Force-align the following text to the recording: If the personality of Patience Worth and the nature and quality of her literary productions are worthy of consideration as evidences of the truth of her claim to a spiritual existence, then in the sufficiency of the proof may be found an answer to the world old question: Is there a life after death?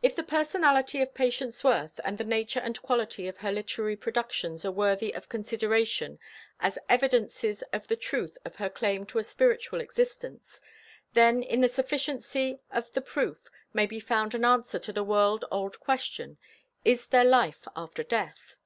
If 0.00 0.14
the 0.14 0.22
personality 0.22 1.02
of 1.02 1.12
Patience 1.12 1.64
Worth 1.64 1.98
and 2.04 2.18
the 2.18 2.22
nature 2.24 2.60
and 2.60 2.80
quality 2.80 3.26
of 3.26 3.38
her 3.38 3.50
literary 3.50 3.96
productions 3.96 4.64
are 4.64 4.70
worthy 4.70 5.12
of 5.12 5.28
consideration 5.28 6.20
as 6.60 6.78
evidences 6.88 7.62
of 7.72 7.88
the 7.88 7.96
truth 7.96 8.38
of 8.44 8.54
her 8.54 8.70
claim 8.70 9.06
to 9.06 9.18
a 9.18 9.24
spiritual 9.24 9.80
existence, 9.80 10.60
then 11.14 11.42
in 11.42 11.62
the 11.62 11.68
sufficiency 11.68 12.60
of 12.70 12.92
the 12.92 13.02
proof 13.02 13.50
may 13.72 13.86
be 13.86 13.98
found 13.98 14.36
an 14.36 14.44
answer 14.44 14.78
to 14.78 14.92
the 14.92 15.02
world 15.02 15.44
old 15.50 15.80
question: 15.80 16.38
Is 16.84 17.08
there 17.08 17.22
a 17.22 17.24
life 17.24 17.66
after 17.74 18.04
death? 18.04 18.56